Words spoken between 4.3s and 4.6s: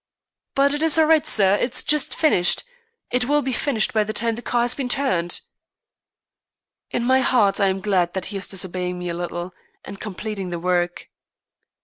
the